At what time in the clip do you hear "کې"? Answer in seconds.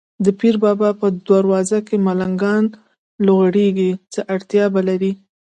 1.87-1.95